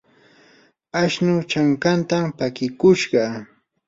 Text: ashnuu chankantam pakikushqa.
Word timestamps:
ashnuu 1.01 1.39
chankantam 1.49 2.25
pakikushqa. 2.37 3.21